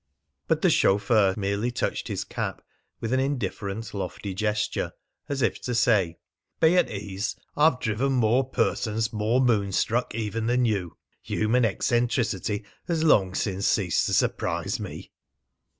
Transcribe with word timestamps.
But 0.47 0.63
the 0.63 0.71
chauffeur 0.71 1.35
merely 1.37 1.69
touched 1.69 2.07
his 2.07 2.23
cap 2.23 2.63
with 2.99 3.13
an 3.13 3.19
indifferent 3.19 3.93
lofty 3.93 4.33
gesture, 4.33 4.93
as 5.29 5.43
if 5.43 5.61
to 5.61 5.75
say: 5.75 6.17
"Be 6.59 6.75
at 6.75 6.89
ease. 6.89 7.35
I 7.55 7.65
have 7.65 7.79
driven 7.79 8.13
more 8.13 8.43
persons 8.43 9.13
more 9.13 9.39
moonstruck 9.41 10.15
even 10.15 10.47
than 10.47 10.65
you. 10.65 10.97
Human 11.21 11.63
eccentricity 11.65 12.65
has 12.87 13.03
long 13.03 13.35
since 13.35 13.67
ceased 13.67 14.07
to 14.07 14.13
surprise 14.15 14.79
me." 14.79 15.11